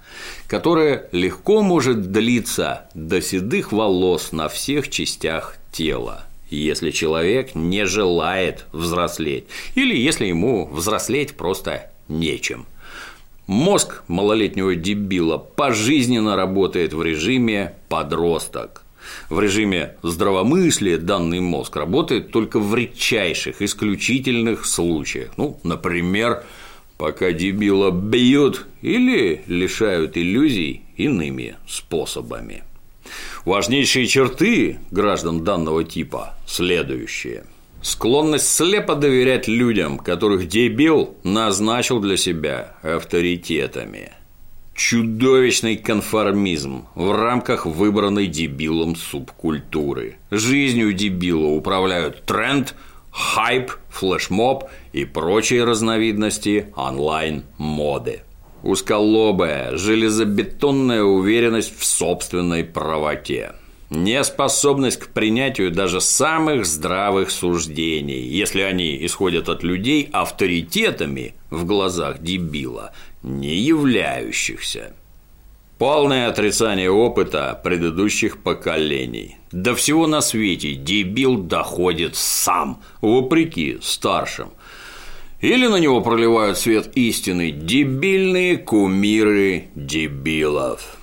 которое 0.47 1.07
легко 1.11 1.61
может 1.61 2.11
длиться 2.11 2.89
до 2.93 3.21
седых 3.21 3.71
волос 3.71 4.31
на 4.31 4.49
всех 4.49 4.89
частях 4.89 5.57
тела 5.71 6.25
если 6.57 6.91
человек 6.91 7.55
не 7.55 7.85
желает 7.85 8.65
взрослеть 8.71 9.45
или 9.75 9.95
если 9.97 10.25
ему 10.25 10.67
взрослеть 10.67 11.33
просто 11.33 11.91
нечем. 12.07 12.65
Мозг 13.47 14.03
малолетнего 14.07 14.75
дебила 14.75 15.37
пожизненно 15.37 16.35
работает 16.35 16.93
в 16.93 17.01
режиме 17.03 17.75
подросток. 17.89 18.83
В 19.29 19.39
режиме 19.39 19.95
здравомыслия 20.03 20.97
данный 20.97 21.39
мозг 21.39 21.75
работает 21.75 22.31
только 22.31 22.59
в 22.59 22.73
редчайших, 22.75 23.61
исключительных 23.61 24.65
случаях. 24.65 25.31
Ну, 25.37 25.59
например, 25.63 26.43
пока 26.97 27.31
дебила 27.31 27.91
бьют 27.91 28.67
или 28.81 29.41
лишают 29.47 30.17
иллюзий 30.17 30.83
иными 30.95 31.55
способами. 31.67 32.63
Важнейшие 33.45 34.07
черты 34.07 34.79
граждан 34.91 35.43
данного 35.43 35.83
типа 35.83 36.35
следующие. 36.45 37.43
Склонность 37.81 38.47
слепо 38.47 38.95
доверять 38.95 39.47
людям, 39.47 39.97
которых 39.97 40.47
дебил 40.47 41.15
назначил 41.23 41.99
для 41.99 42.17
себя 42.17 42.75
авторитетами. 42.83 44.11
Чудовищный 44.75 45.75
конформизм 45.77 46.85
в 46.95 47.11
рамках 47.11 47.65
выбранной 47.65 48.27
дебилом 48.27 48.95
субкультуры. 48.95 50.17
Жизнью 50.29 50.93
дебила 50.93 51.47
управляют 51.47 52.23
тренд– 52.23 52.75
хайп, 53.11 53.71
флешмоб 53.89 54.65
и 54.93 55.05
прочие 55.05 55.63
разновидности 55.63 56.67
онлайн-моды. 56.75 58.21
Узколобая, 58.63 59.75
железобетонная 59.75 61.03
уверенность 61.03 61.77
в 61.77 61.83
собственной 61.83 62.63
правоте. 62.63 63.53
неспособность 63.89 64.99
к 64.99 65.07
принятию 65.09 65.69
даже 65.69 65.99
самых 65.99 66.65
здравых 66.65 67.29
суждений, 67.29 68.21
если 68.21 68.61
они 68.61 69.05
исходят 69.05 69.49
от 69.49 69.63
людей 69.63 70.09
авторитетами 70.13 71.33
в 71.49 71.65
глазах 71.65 72.21
дебила, 72.21 72.93
не 73.21 73.55
являющихся. 73.55 74.93
Полное 75.77 76.29
отрицание 76.29 76.91
опыта 76.91 77.59
предыдущих 77.63 78.43
поколений. 78.43 79.37
До 79.51 79.73
всего 79.73 80.05
на 80.05 80.21
свете 80.21 80.75
дебил 80.75 81.37
доходит 81.37 82.15
сам, 82.15 82.81
вопреки 83.01 83.79
старшим. 83.81 84.51
Или 85.41 85.65
на 85.65 85.77
него 85.77 86.01
проливают 86.01 86.57
свет 86.59 86.91
истины 86.95 87.51
дебильные 87.51 88.57
кумиры 88.57 89.69
дебилов. 89.73 90.97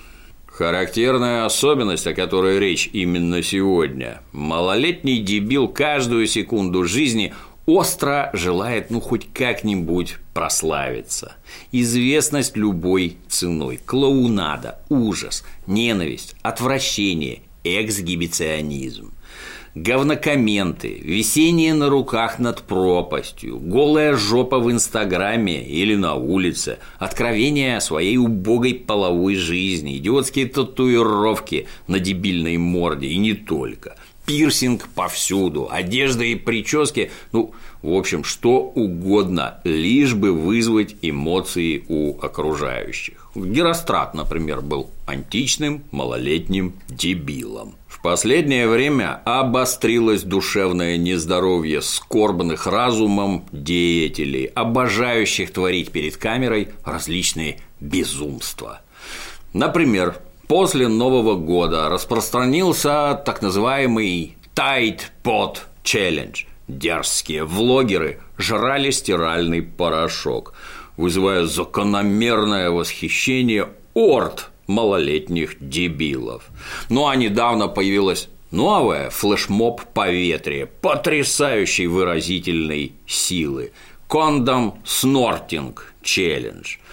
Характерная 0.46 1.44
особенность, 1.44 2.06
о 2.06 2.14
которой 2.14 2.60
речь 2.60 2.88
именно 2.92 3.42
сегодня. 3.42 4.20
Малолетний 4.32 5.20
дебил 5.20 5.68
каждую 5.68 6.26
секунду 6.28 6.84
жизни 6.84 7.34
остро 7.66 8.30
желает, 8.32 8.90
ну, 8.90 9.00
хоть 9.00 9.28
как-нибудь 9.32 10.16
прославиться. 10.34 11.36
Известность 11.72 12.56
любой 12.56 13.18
ценой, 13.28 13.80
клоунада, 13.84 14.78
ужас, 14.88 15.44
ненависть, 15.66 16.34
отвращение, 16.42 17.42
эксгибиционизм. 17.64 19.12
Говнокомменты, 19.80 20.98
висение 21.04 21.72
на 21.72 21.88
руках 21.88 22.40
над 22.40 22.62
пропастью, 22.62 23.60
голая 23.60 24.16
жопа 24.16 24.58
в 24.58 24.72
Инстаграме 24.72 25.64
или 25.64 25.94
на 25.94 26.14
улице, 26.14 26.78
откровения 26.98 27.76
о 27.76 27.80
своей 27.80 28.16
убогой 28.16 28.74
половой 28.74 29.36
жизни, 29.36 29.96
идиотские 29.98 30.46
татуировки 30.46 31.68
на 31.86 32.00
дебильной 32.00 32.56
морде 32.56 33.06
и 33.06 33.18
не 33.18 33.34
только– 33.34 33.96
пирсинг 34.28 34.88
повсюду, 34.88 35.68
одежда 35.70 36.22
и 36.22 36.34
прически, 36.34 37.10
ну, 37.32 37.52
в 37.80 37.94
общем, 37.94 38.24
что 38.24 38.60
угодно, 38.60 39.60
лишь 39.64 40.12
бы 40.12 40.32
вызвать 40.32 40.96
эмоции 41.00 41.82
у 41.88 42.20
окружающих. 42.20 43.30
Герострат, 43.34 44.12
например, 44.12 44.60
был 44.60 44.90
античным 45.06 45.82
малолетним 45.92 46.74
дебилом. 46.88 47.77
Последнее 48.02 48.68
время 48.68 49.20
обострилось 49.24 50.22
душевное 50.22 50.96
нездоровье 50.96 51.82
скорбных 51.82 52.66
разумом 52.66 53.44
деятелей, 53.52 54.46
обожающих 54.46 55.52
творить 55.52 55.90
перед 55.90 56.16
камерой 56.16 56.68
различные 56.84 57.60
безумства. 57.80 58.80
Например, 59.52 60.14
После 60.48 60.88
Нового 60.88 61.34
года 61.34 61.90
распространился 61.90 63.20
так 63.22 63.42
называемый 63.42 64.38
Tide 64.54 65.02
Pod 65.22 65.58
Challenge. 65.84 66.46
Дерзкие 66.68 67.44
влогеры 67.44 68.20
жрали 68.38 68.90
стиральный 68.90 69.60
порошок, 69.60 70.54
вызывая 70.96 71.44
закономерное 71.44 72.70
восхищение 72.70 73.68
орд 73.92 74.48
малолетних 74.68 75.56
дебилов. 75.58 76.48
Ну 76.88 77.08
а 77.08 77.16
недавно 77.16 77.66
появилась 77.66 78.28
новая 78.52 79.10
флешмоб 79.10 79.82
поветрие 79.92 80.66
потрясающей 80.66 81.86
выразительной 81.86 82.92
силы– 83.06 83.72
Кондом 84.08 84.78
Снортинг 84.84 85.92
Челлендж– 86.02 86.76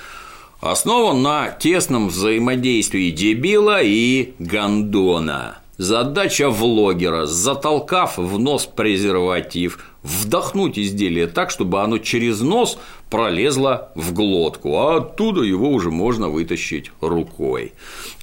основан 0.61 1.21
на 1.21 1.49
тесном 1.49 2.09
взаимодействии 2.09 3.11
дебила 3.11 3.81
и 3.81 4.33
гондона. 4.39 5.59
Задача 5.77 6.49
влогера– 6.49 7.25
затолкав 7.27 8.17
в 8.17 8.39
нос 8.39 8.65
презерватив, 8.65 9.79
вдохнуть 10.03 10.79
изделие 10.79 11.27
так, 11.27 11.51
чтобы 11.51 11.81
оно 11.81 11.97
через 11.97 12.39
нос 12.41 12.77
пролезло 13.09 13.91
в 13.95 14.13
глотку, 14.13 14.77
а 14.77 14.97
оттуда 14.97 15.41
его 15.41 15.69
уже 15.69 15.91
можно 15.91 16.29
вытащить 16.29 16.91
рукой. 17.01 17.73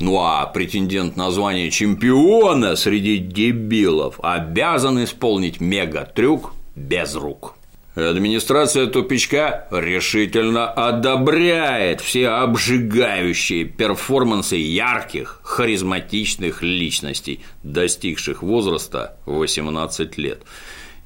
Ну 0.00 0.18
а 0.20 0.46
претендент 0.46 1.16
на 1.16 1.30
звание 1.30 1.70
чемпиона 1.70 2.76
среди 2.76 3.18
дебилов 3.18 4.18
обязан 4.22 5.02
исполнить 5.04 5.60
мега-трюк 5.60 6.54
без 6.74 7.14
рук. 7.14 7.54
Администрация 7.94 8.86
тупичка 8.86 9.66
решительно 9.70 10.66
одобряет 10.66 12.00
все 12.00 12.28
обжигающие 12.28 13.66
перформансы 13.66 14.56
ярких, 14.56 15.40
харизматичных 15.42 16.62
личностей, 16.62 17.40
достигших 17.62 18.42
возраста 18.42 19.18
18 19.26 20.16
лет. 20.16 20.42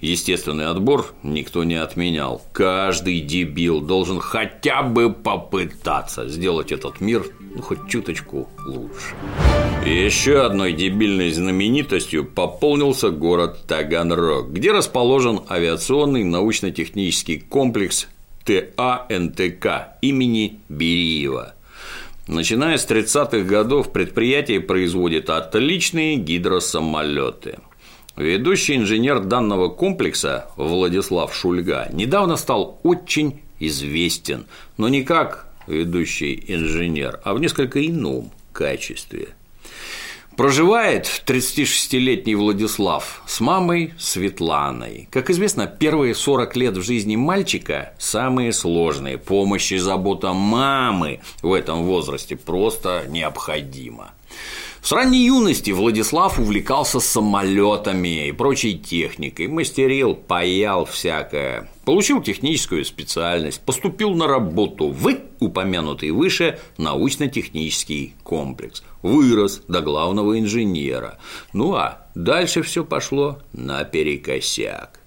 Естественный 0.06 0.66
отбор 0.66 1.12
никто 1.24 1.64
не 1.64 1.74
отменял. 1.74 2.40
Каждый 2.52 3.18
дебил 3.20 3.80
должен 3.80 4.20
хотя 4.20 4.84
бы 4.84 5.12
попытаться 5.12 6.28
сделать 6.28 6.70
этот 6.70 7.00
мир 7.00 7.26
ну, 7.56 7.60
хоть 7.60 7.88
чуточку 7.88 8.48
лучше. 8.64 9.16
Еще 9.84 10.42
одной 10.42 10.74
дебильной 10.74 11.32
знаменитостью 11.32 12.24
пополнился 12.24 13.10
город 13.10 13.66
Таганрог, 13.66 14.52
где 14.52 14.70
расположен 14.70 15.40
авиационный 15.50 16.22
научно-технический 16.22 17.38
комплекс 17.38 18.06
ТАНТК 18.44 19.98
имени 20.02 20.60
Бериева. 20.68 21.54
Начиная 22.28 22.78
с 22.78 22.88
30-х 22.88 23.40
годов 23.40 23.90
предприятие 23.90 24.60
производит 24.60 25.30
отличные 25.30 26.14
гидросамолеты– 26.14 27.58
Ведущий 28.16 28.76
инженер 28.76 29.20
данного 29.20 29.68
комплекса 29.68 30.48
Владислав 30.57 31.35
Шульга 31.35 31.90
недавно 31.92 32.37
стал 32.37 32.81
очень 32.83 33.42
известен, 33.61 34.46
но 34.79 34.88
не 34.88 35.02
как 35.02 35.48
ведущий 35.66 36.42
инженер, 36.48 37.20
а 37.24 37.35
в 37.35 37.40
несколько 37.40 37.87
ином 37.87 38.31
качестве. 38.55 39.29
Проживает 40.35 41.24
36-летний 41.26 42.35
Владислав 42.35 43.22
с 43.26 43.40
мамой 43.40 43.92
Светланой. 43.98 45.09
Как 45.11 45.29
известно, 45.29 45.66
первые 45.66 46.14
40 46.14 46.57
лет 46.57 46.76
в 46.76 46.83
жизни 46.83 47.16
мальчика 47.16 47.94
самые 47.98 48.52
сложные. 48.52 49.18
Помощь 49.18 49.72
и 49.72 49.79
забота 49.79 50.33
мамы 50.33 51.20
в 51.42 51.52
этом 51.52 51.85
возрасте 51.85 52.37
просто 52.37 53.05
необходима. 53.09 54.12
С 54.87 54.92
ранней 54.92 55.27
юности 55.27 55.72
Владислав 55.72 56.38
увлекался 56.38 57.01
самолетами 57.01 58.29
и 58.29 58.31
прочей 58.31 58.79
техникой, 58.79 59.49
мастерил, 59.49 60.14
паял 60.14 60.85
всякое. 60.85 61.68
Получил 61.85 62.22
техническую 62.22 62.85
специальность, 62.85 63.61
поступил 63.62 64.14
на 64.14 64.29
работу 64.29 64.90
в 64.90 65.12
упомянутый 65.40 66.12
выше 66.12 66.61
научно-технический 66.79 68.14
комплекс, 68.22 68.85
вырос 69.03 69.61
до 69.66 69.81
главного 69.81 70.38
инженера. 70.38 71.18
Ну 71.53 71.75
а 71.75 72.07
дальше 72.14 72.62
все 72.62 72.85
пошло 72.85 73.40
наперекосяк. 73.53 75.01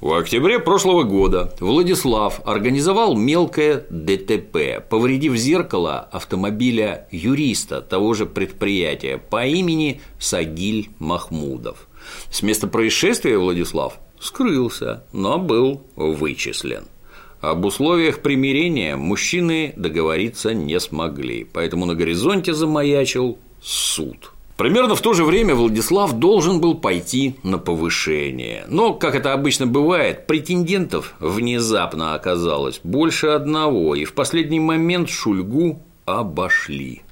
В 0.00 0.12
октябре 0.12 0.58
прошлого 0.58 1.04
года 1.04 1.54
Владислав 1.58 2.42
организовал 2.44 3.16
мелкое 3.16 3.86
ДТП, 3.88 4.86
повредив 4.90 5.36
зеркало 5.36 6.00
автомобиля 6.12 7.08
юриста 7.10 7.80
того 7.80 8.12
же 8.12 8.26
предприятия 8.26 9.16
по 9.16 9.46
имени 9.46 10.02
Сагиль 10.18 10.90
Махмудов. 10.98 11.88
С 12.30 12.42
места 12.42 12.66
происшествия 12.66 13.38
Владислав 13.38 13.98
скрылся, 14.20 15.04
но 15.12 15.38
был 15.38 15.86
вычислен. 15.96 16.84
Об 17.40 17.64
условиях 17.64 18.20
примирения 18.20 18.96
мужчины 18.96 19.72
договориться 19.76 20.52
не 20.52 20.78
смогли, 20.78 21.44
поэтому 21.44 21.86
на 21.86 21.94
горизонте 21.94 22.52
замаячил 22.52 23.38
суд– 23.62 24.32
Примерно 24.56 24.94
в 24.94 25.02
то 25.02 25.12
же 25.12 25.24
время 25.24 25.54
Владислав 25.54 26.14
должен 26.14 26.60
был 26.60 26.74
пойти 26.76 27.34
на 27.42 27.58
повышение. 27.58 28.64
Но, 28.68 28.94
как 28.94 29.14
это 29.14 29.34
обычно 29.34 29.66
бывает, 29.66 30.26
претендентов 30.26 31.14
внезапно 31.20 32.14
оказалось 32.14 32.80
больше 32.82 33.28
одного, 33.28 33.94
и 33.94 34.04
в 34.04 34.14
последний 34.14 34.60
момент 34.60 35.10
Шульгу 35.10 35.82
обошли. 36.06 37.02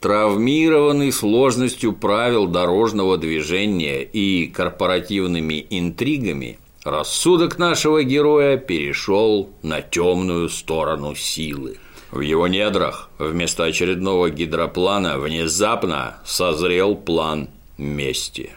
Травмированный 0.00 1.12
сложностью 1.12 1.92
правил 1.92 2.48
дорожного 2.48 3.16
движения 3.16 4.02
и 4.02 4.48
корпоративными 4.48 5.66
интригами, 5.70 6.58
рассудок 6.82 7.58
нашего 7.58 8.02
героя 8.02 8.56
перешел 8.56 9.50
на 9.62 9.82
темную 9.82 10.48
сторону 10.48 11.14
силы– 11.14 11.78
в 12.10 12.20
его 12.20 12.46
недрах 12.46 13.10
вместо 13.18 13.64
очередного 13.64 14.30
гидроплана 14.30 15.18
внезапно 15.18 16.18
созрел 16.24 16.94
план 16.94 17.48
мести. 17.78 18.50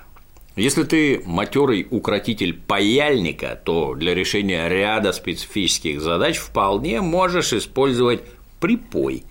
Если 0.55 0.83
ты 0.83 1.21
матерый 1.25 1.87
укротитель 1.89 2.53
паяльника, 2.53 3.59
то 3.63 3.95
для 3.95 4.13
решения 4.13 4.67
ряда 4.67 5.13
специфических 5.13 6.01
задач 6.01 6.37
вполне 6.37 7.01
можешь 7.01 7.53
использовать 7.53 8.21
припой, 8.59 9.23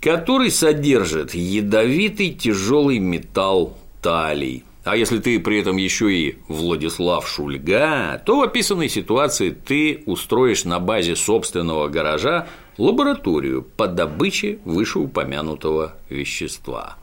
который 0.00 0.50
содержит 0.50 1.34
ядовитый 1.34 2.30
тяжелый 2.34 2.98
металл 2.98 3.78
талий. 4.02 4.64
А 4.84 4.96
если 4.96 5.18
ты 5.18 5.38
при 5.40 5.60
этом 5.60 5.76
еще 5.76 6.12
и 6.12 6.38
Владислав 6.48 7.28
Шульга, 7.28 8.22
то 8.24 8.38
в 8.38 8.42
описанной 8.42 8.88
ситуации 8.88 9.50
ты 9.50 10.02
устроишь 10.06 10.64
на 10.64 10.80
базе 10.80 11.14
собственного 11.14 11.88
гаража 11.88 12.46
лабораторию 12.78 13.62
по 13.76 13.86
добыче 13.86 14.58
вышеупомянутого 14.64 15.96
вещества. 16.08 16.96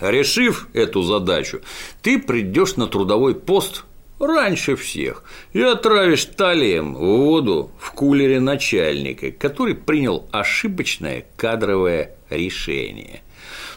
Решив 0.00 0.68
эту 0.72 1.02
задачу, 1.02 1.60
ты 2.02 2.18
придешь 2.18 2.76
на 2.76 2.86
трудовой 2.86 3.34
пост 3.34 3.84
раньше 4.18 4.76
всех 4.76 5.24
и 5.52 5.60
отравишь 5.60 6.24
талием 6.24 6.94
воду 6.94 7.70
в 7.78 7.92
кулере 7.92 8.40
начальника, 8.40 9.30
который 9.30 9.74
принял 9.74 10.26
ошибочное 10.30 11.26
кадровое 11.36 12.14
решение. 12.30 13.22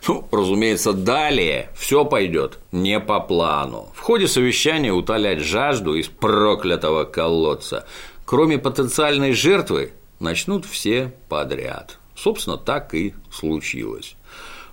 Ну, 0.08 0.28
разумеется, 0.32 0.94
далее 0.94 1.70
все 1.76 2.06
пойдет 2.06 2.60
не 2.72 3.00
по 3.00 3.20
плану. 3.20 3.92
В 3.96 4.00
ходе 4.02 4.28
совещания 4.28 4.92
утолять 4.92 5.40
жажду 5.40 5.96
из 5.96 6.08
проклятого 6.08 7.06
колодца, 7.06 7.88
кроме 8.26 8.58
потенциальной 8.58 9.32
жертвы, 9.32 9.94
начнут 10.24 10.66
все 10.66 11.14
подряд. 11.30 12.00
Собственно, 12.16 12.58
так 12.58 12.94
и 12.96 13.14
случилось. 13.32 14.16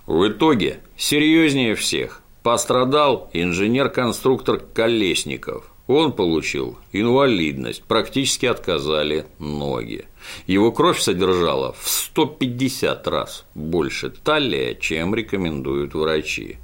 В 0.07 0.27
итоге 0.27 0.79
серьезнее 0.97 1.75
всех 1.75 2.21
пострадал 2.43 3.29
инженер-конструктор 3.33 4.59
Колесников. 4.59 5.65
Он 5.87 6.13
получил 6.13 6.77
инвалидность, 6.93 7.83
практически 7.83 8.45
отказали 8.45 9.25
ноги. 9.39 10.05
Его 10.47 10.71
кровь 10.71 10.99
содержала 11.01 11.73
в 11.73 11.89
150 11.89 13.07
раз 13.07 13.45
больше 13.53 14.09
талия, 14.09 14.73
чем 14.75 15.13
рекомендуют 15.13 15.93
врачи. 15.93 16.57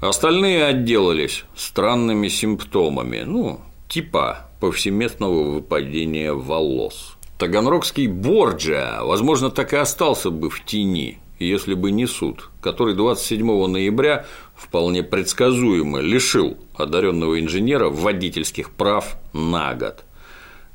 Остальные 0.00 0.64
отделались 0.64 1.44
странными 1.54 2.28
симптомами, 2.28 3.22
ну, 3.26 3.60
типа 3.88 4.48
повсеместного 4.60 5.42
выпадения 5.42 6.32
волос. 6.32 7.17
Таганрогский 7.38 8.08
Борджа, 8.08 9.04
возможно, 9.04 9.50
так 9.50 9.72
и 9.72 9.76
остался 9.76 10.30
бы 10.30 10.50
в 10.50 10.64
тени, 10.64 11.20
если 11.38 11.74
бы 11.74 11.92
не 11.92 12.06
суд, 12.06 12.50
который 12.60 12.96
27 12.96 13.66
ноября 13.68 14.26
вполне 14.56 15.04
предсказуемо 15.04 16.00
лишил 16.00 16.58
одаренного 16.74 17.38
инженера 17.38 17.90
водительских 17.90 18.72
прав 18.72 19.16
на 19.32 19.72
год. 19.74 20.04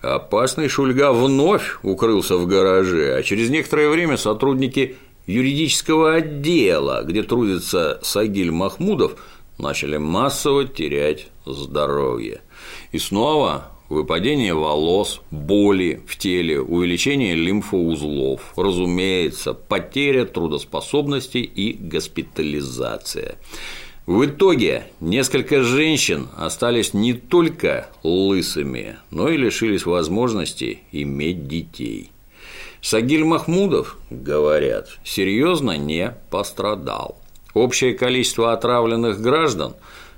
Опасный 0.01 0.69
Шульга 0.69 1.11
вновь 1.11 1.79
укрылся 1.83 2.37
в 2.37 2.47
гараже, 2.47 3.13
а 3.17 3.23
через 3.23 3.49
некоторое 3.49 3.89
время 3.89 4.15
сотрудники 4.15 4.95
юридического 5.27 6.13
отдела, 6.15 7.03
где 7.03 7.23
трудится 7.23 7.99
Сагиль 8.03 8.51
Махмудов, 8.51 9.17
начали 9.57 9.97
массово 9.97 10.63
терять 10.63 11.27
здоровье. 11.45 12.39
И 12.93 12.99
снова 12.99 13.72
выпадение 13.89 14.53
волос, 14.53 15.21
боли 15.31 16.01
в 16.07 16.17
теле, 16.17 16.59
увеличение 16.61 17.35
лимфоузлов, 17.35 18.53
разумеется, 18.55 19.53
потеря 19.53 20.25
трудоспособности 20.25 21.37
и 21.37 21.73
госпитализация. 21.73 23.37
В 24.05 24.25
итоге 24.25 24.87
несколько 24.99 25.63
женщин 25.63 26.27
остались 26.35 26.93
не 26.93 27.13
только 27.13 27.89
лысыми, 28.03 28.97
но 29.11 29.29
и 29.29 29.37
лишились 29.37 29.85
возможности 29.85 30.79
иметь 30.91 31.47
детей. 31.47 32.11
Сагиль 32.81 33.23
Махмудов, 33.23 33.97
говорят, 34.09 34.89
серьезно 35.05 35.77
не 35.77 36.13
пострадал. 36.29 37.17
Общее 37.53 37.93
количество 37.93 38.51
отравленных 38.51 39.21
граждан 39.21 39.75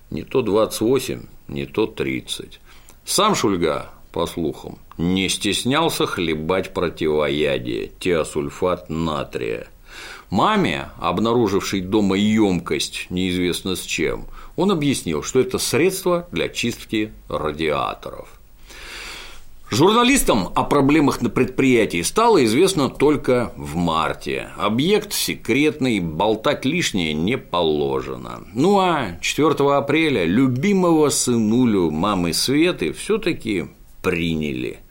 не 0.10 0.24
то 0.24 0.42
28, 0.42 1.22
не 1.48 1.68
то 1.68 1.86
30. 1.86 2.60
Сам 3.06 3.36
Шульга, 3.36 3.92
по 4.12 4.26
слухам, 4.26 4.80
не 4.98 5.30
стеснялся 5.30 6.08
хлебать 6.08 6.74
противоядие– 6.74 7.92
теосульфат 8.00 8.90
натрия. 8.90 9.68
Маме, 10.32 10.90
обнаружившей 11.00 11.82
дома 11.82 12.18
емкость 12.18 13.06
неизвестно 13.12 13.76
с 13.76 13.82
чем, 13.82 14.26
он 14.56 14.72
объяснил, 14.72 15.22
что 15.22 15.40
это 15.40 15.60
средство 15.60 16.28
для 16.32 16.50
чистки 16.50 17.14
радиаторов. 17.30 18.35
Журналистам 19.72 20.50
о 20.54 20.64
проблемах 20.64 21.22
на 21.22 21.30
предприятии 21.30 22.04
стало 22.04 22.46
известно 22.46 22.88
только 22.88 23.52
в 23.58 23.76
марте. 23.76 24.50
Объект 24.58 25.12
секретный, 25.12 26.00
болтать 26.00 26.66
лишнее 26.66 27.14
не 27.14 27.38
положено. 27.38 28.44
Ну 28.54 28.78
а 28.80 29.18
4 29.22 29.56
апреля 29.76 30.24
любимого 30.24 31.10
сынулю 31.10 31.90
мамы 31.90 32.34
Светы 32.34 32.94
все 32.94 33.18
таки 33.18 33.66
приняли. 34.04 34.82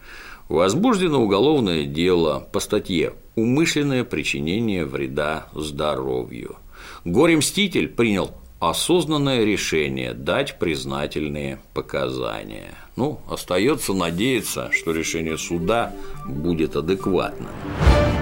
Возбуждено 0.49 1.23
уголовное 1.23 1.85
дело 1.85 2.47
по 2.53 2.59
статье 2.59 3.15
«Умышленное 3.37 4.03
причинение 4.03 4.85
вреда 4.85 5.47
здоровью». 5.55 6.57
Горе-мститель 7.05 7.89
принял 7.89 8.33
осознанное 8.59 9.45
решение 9.45 10.15
дать 10.15 10.59
признательные 10.59 11.61
показания. 11.73 12.75
Ну, 12.97 13.21
остается 13.29 13.93
надеяться, 13.93 14.71
что 14.73 14.93
решение 14.93 15.37
суда 15.37 15.93
будет 16.29 16.77
адекватным. 16.77 17.51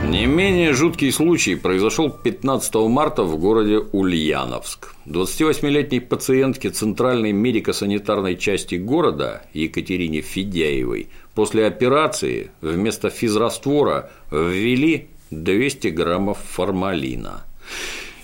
Не 0.09 0.27
менее 0.27 0.73
жуткий 0.73 1.13
случай 1.13 1.55
произошел 1.55 2.11
15 2.11 2.75
марта 2.89 3.23
в 3.23 3.39
городе 3.39 3.79
Ульяновск. 3.93 4.95
28-летней 5.07 6.01
пациентке 6.01 6.71
Центральной 6.71 7.33
медико-санитарной 7.33 8.37
части 8.37 8.77
города 8.77 9.43
Екатерине 9.53 10.23
Федяевой 10.23 11.09
после 11.35 11.67
операции 11.67 12.51
вместо 12.61 13.11
физраствора 13.11 14.11
ввели 14.31 15.09
200 15.31 15.89
граммов 15.89 16.39
формалина. 16.39 17.45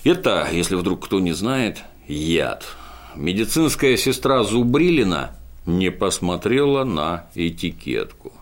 Это, 0.03 0.47
если 0.51 0.75
вдруг 0.75 1.05
кто 1.05 1.19
не 1.19 1.33
знает, 1.33 1.77
яд. 2.07 2.65
Медицинская 3.15 3.97
сестра 3.97 4.43
Зубрилина 4.43 5.35
не 5.65 5.91
посмотрела 5.91 6.83
на 6.83 7.27
этикетку. 7.35 8.33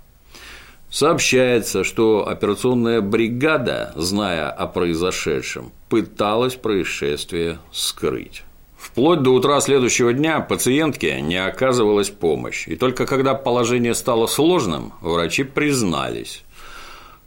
Сообщается, 0.89 1.84
что 1.84 2.27
операционная 2.27 3.01
бригада, 3.01 3.91
зная 3.95 4.49
о 4.49 4.67
произошедшем, 4.67 5.71
пыталась 5.89 6.56
происшествие 6.56 7.60
скрыть. 7.73 8.43
Вплоть 8.77 9.21
до 9.21 9.32
утра 9.32 9.60
следующего 9.60 10.13
дня 10.13 10.39
пациентке 10.39 11.19
не 11.19 11.36
оказывалась 11.36 12.10
помощь, 12.10 12.67
и 12.67 12.77
только 12.77 13.06
когда 13.06 13.34
положение 13.34 13.93
стало 13.95 14.27
сложным, 14.27 14.93
врачи 15.01 15.43
признались. 15.43 16.43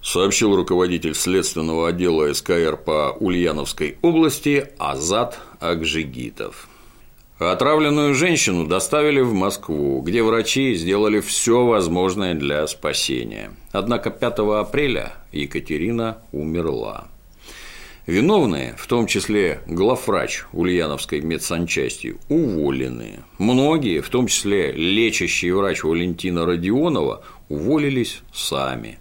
Сообщил 0.02 0.56
руководитель 0.56 1.14
следственного 1.14 1.88
отдела 1.88 2.32
СКР 2.32 2.78
по 2.78 3.14
Ульяновской 3.20 3.98
области 4.00 4.70
Азат 4.78 5.38
Акжигитов. 5.60 6.69
Отравленную 7.40 8.14
женщину 8.14 8.66
доставили 8.66 9.22
в 9.22 9.32
Москву, 9.32 10.02
где 10.02 10.22
врачи 10.22 10.74
сделали 10.74 11.20
все 11.20 11.64
возможное 11.64 12.34
для 12.34 12.66
спасения. 12.66 13.52
Однако 13.72 14.10
5 14.10 14.40
апреля 14.60 15.14
Екатерина 15.32 16.18
умерла. 16.32 17.08
Виновные, 18.06 18.74
в 18.76 18.86
том 18.86 19.06
числе 19.06 19.62
главврач 19.66 20.44
Ульяновской 20.52 21.22
медсанчасти, 21.22 22.18
уволены. 22.28 23.20
Многие, 23.38 24.00
в 24.00 24.10
том 24.10 24.26
числе 24.26 24.72
лечащий 24.72 25.50
врач 25.50 25.82
Валентина 25.82 26.44
Родионова, 26.44 27.24
уволились 27.48 28.20
сами. 28.34 28.98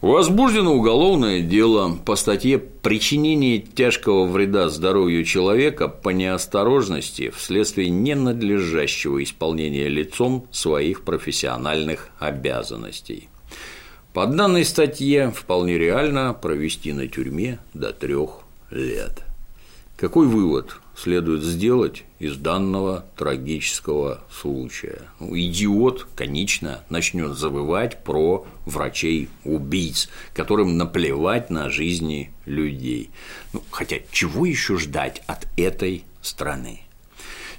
Возбуждено 0.00 0.74
уголовное 0.74 1.40
дело 1.40 1.98
по 2.04 2.14
статье 2.14 2.58
«Причинение 2.58 3.58
тяжкого 3.58 4.26
вреда 4.26 4.68
здоровью 4.68 5.24
человека 5.24 5.88
по 5.88 6.10
неосторожности 6.10 7.30
вследствие 7.30 7.90
ненадлежащего 7.90 9.20
исполнения 9.24 9.88
лицом 9.88 10.46
своих 10.52 11.02
профессиональных 11.02 12.10
обязанностей». 12.20 13.28
По 14.12 14.26
данной 14.26 14.64
статье 14.64 15.32
вполне 15.32 15.76
реально 15.78 16.32
провести 16.32 16.92
на 16.92 17.08
тюрьме 17.08 17.58
до 17.74 17.92
трех 17.92 18.42
лет. 18.70 19.24
Какой 19.96 20.28
вывод 20.28 20.76
следует 21.02 21.42
сделать 21.42 22.04
из 22.18 22.36
данного 22.36 23.06
трагического 23.16 24.24
случая? 24.30 25.02
Ну, 25.20 25.38
идиот, 25.38 26.08
конечно, 26.16 26.80
начнет 26.90 27.36
забывать 27.36 28.02
про 28.02 28.46
врачей-убийц, 28.66 30.08
которым 30.34 30.76
наплевать 30.76 31.50
на 31.50 31.70
жизни 31.70 32.32
людей. 32.46 33.10
Ну, 33.52 33.62
хотя 33.70 33.98
чего 34.10 34.46
еще 34.46 34.76
ждать 34.78 35.22
от 35.26 35.46
этой 35.56 36.04
страны? 36.20 36.80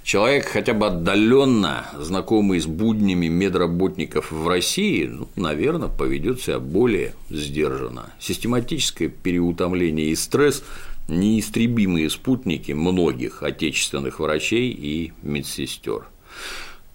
Человек, 0.02 0.46
хотя 0.46 0.72
бы 0.72 0.86
отдаленно 0.86 1.86
знакомый 1.98 2.58
с 2.58 2.66
буднями 2.66 3.28
медработников 3.28 4.32
в 4.32 4.48
России, 4.48 5.04
ну, 5.04 5.28
наверное, 5.36 5.88
поведет 5.88 6.40
себя 6.40 6.58
более 6.58 7.14
сдержанно. 7.28 8.10
Систематическое 8.18 9.08
переутомление 9.08 10.08
и 10.08 10.16
стресс 10.16 10.64
неистребимые 11.10 12.08
спутники 12.08 12.72
многих 12.72 13.42
отечественных 13.42 14.20
врачей 14.20 14.70
и 14.70 15.12
медсестер. 15.22 16.06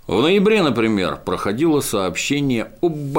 В 0.07 0.21
ноябре, 0.21 0.61
например, 0.61 1.17
проходило 1.17 1.81
сообщение 1.81 2.71
об 2.81 3.17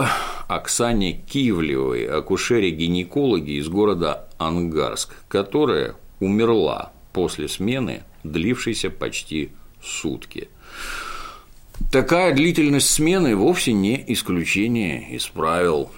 Оксане 0.48 1.20
Кивлевой, 1.28 2.06
акушере-гинекологе 2.06 3.54
из 3.54 3.68
города 3.68 4.28
Ангарск, 4.38 5.14
которая 5.28 5.96
умерла 6.20 6.92
после 7.12 7.48
смены, 7.48 8.02
длившейся 8.22 8.90
почти 8.90 9.50
сутки. 9.82 10.48
Такая 11.90 12.34
длительность 12.34 12.90
смены 12.90 13.36
вовсе 13.36 13.72
не 13.72 14.02
исключение 14.12 15.10
из 15.10 15.26
правил 15.26 15.90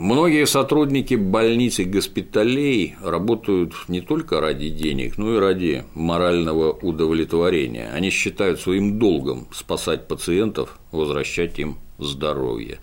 Многие 0.00 0.46
сотрудники 0.46 1.12
больниц 1.12 1.78
и 1.78 1.84
госпиталей 1.84 2.96
работают 3.02 3.74
не 3.88 4.00
только 4.00 4.40
ради 4.40 4.70
денег, 4.70 5.18
но 5.18 5.34
и 5.34 5.38
ради 5.38 5.84
морального 5.92 6.72
удовлетворения. 6.72 7.90
Они 7.92 8.08
считают 8.08 8.62
своим 8.62 8.98
долгом 8.98 9.46
спасать 9.52 10.08
пациентов, 10.08 10.78
возвращать 10.90 11.58
им 11.58 11.76
здоровье. 11.98 12.78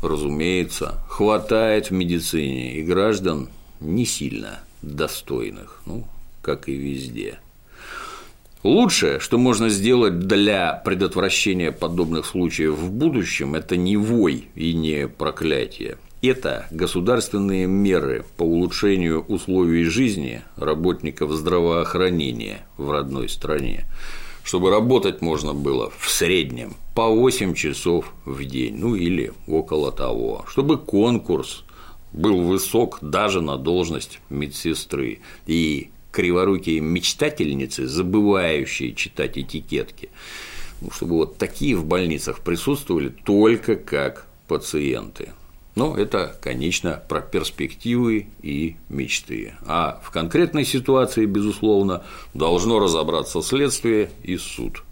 Разумеется, 0.00 0.94
хватает 1.10 1.88
в 1.88 1.90
медицине 1.90 2.76
и 2.76 2.82
граждан 2.82 3.50
не 3.80 4.06
сильно 4.06 4.60
достойных, 4.80 5.82
ну, 5.84 6.04
как 6.40 6.70
и 6.70 6.74
везде. 6.74 7.38
Лучшее, 8.62 9.20
что 9.20 9.36
можно 9.36 9.68
сделать 9.68 10.20
для 10.20 10.72
предотвращения 10.72 11.70
подобных 11.70 12.24
случаев 12.24 12.76
в 12.76 12.90
будущем, 12.90 13.54
это 13.54 13.76
не 13.76 13.98
вой 13.98 14.48
и 14.54 14.72
не 14.72 15.06
проклятие 15.06 15.98
это 16.22 16.66
государственные 16.70 17.66
меры 17.66 18.24
по 18.36 18.42
улучшению 18.42 19.22
условий 19.22 19.84
жизни 19.84 20.42
работников 20.56 21.32
здравоохранения 21.32 22.66
в 22.76 22.90
родной 22.90 23.28
стране, 23.28 23.84
чтобы 24.42 24.70
работать 24.70 25.20
можно 25.20 25.54
было 25.54 25.92
в 25.98 26.08
среднем 26.10 26.74
по 26.94 27.08
8 27.08 27.54
часов 27.54 28.12
в 28.24 28.44
день, 28.44 28.76
ну 28.76 28.94
или 28.94 29.32
около 29.46 29.92
того, 29.92 30.44
чтобы 30.48 30.78
конкурс 30.78 31.64
был 32.12 32.40
высок 32.40 32.98
даже 33.02 33.40
на 33.40 33.56
должность 33.56 34.20
медсестры, 34.30 35.20
и 35.46 35.90
криворукие 36.16 36.80
мечтательницы, 36.80 37.86
забывающие 37.86 38.94
читать 38.94 39.36
этикетки, 39.36 40.08
ну, 40.80 40.90
чтобы 40.90 41.16
вот 41.16 41.36
такие 41.36 41.76
в 41.76 41.84
больницах 41.84 42.40
присутствовали 42.40 43.10
только 43.10 43.76
как 43.76 44.26
пациенты. 44.48 45.30
Но 45.76 45.94
это, 45.94 46.34
конечно, 46.40 47.02
про 47.06 47.20
перспективы 47.20 48.28
и 48.42 48.76
мечты. 48.88 49.54
А 49.66 50.00
в 50.02 50.10
конкретной 50.10 50.64
ситуации, 50.64 51.26
безусловно, 51.26 52.02
должно 52.32 52.80
разобраться 52.80 53.42
следствие 53.42 54.10
и 54.22 54.38
суд. 54.38 54.82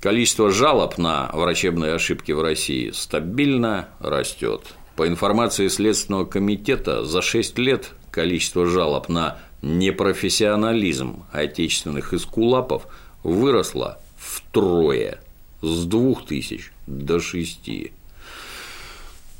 Количество 0.00 0.50
жалоб 0.50 0.96
на 0.96 1.30
врачебные 1.34 1.92
ошибки 1.92 2.32
в 2.32 2.40
России 2.40 2.90
стабильно 2.90 3.90
растет. 4.00 4.62
По 4.96 5.06
информации 5.06 5.68
Следственного 5.68 6.24
комитета, 6.24 7.04
за 7.04 7.20
6 7.20 7.58
лет 7.58 7.92
количество 8.10 8.66
жалоб 8.66 9.10
на 9.10 9.38
непрофессионализм 9.60 11.24
отечественных 11.30 12.14
эскулапов 12.14 12.86
выросло 13.22 14.00
втрое– 14.16 15.20
с 15.62 15.84
2000 15.84 16.72
до 16.86 17.20
6. 17.20 17.92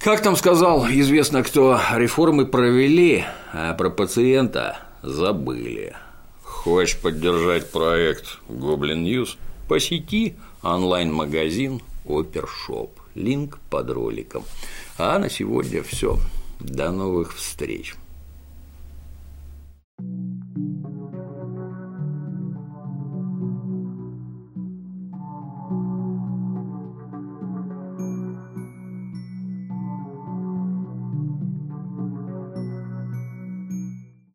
Как 0.02 0.20
там 0.20 0.34
сказал 0.34 0.84
известно 0.88 1.44
кто, 1.44 1.78
реформы 1.94 2.44
провели, 2.44 3.24
а 3.52 3.72
про 3.74 3.88
пациента 3.88 4.78
забыли. 5.00 5.94
Хочешь 6.42 6.98
поддержать 7.00 7.70
проект 7.70 8.40
Гоблин 8.48 9.04
News? 9.04 9.36
Посети 9.68 10.34
онлайн-магазин 10.64 11.80
Опершоп. 12.04 12.98
Линк 13.14 13.60
под 13.70 13.90
роликом. 13.90 14.42
А 14.98 15.20
на 15.20 15.30
сегодня 15.30 15.84
все. 15.84 16.18
До 16.58 16.90
новых 16.90 17.36
встреч. 17.36 17.94